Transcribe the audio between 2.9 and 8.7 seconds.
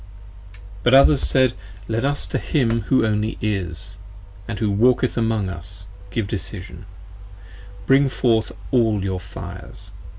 only Is, & who Walketh among us, give decision: bring forth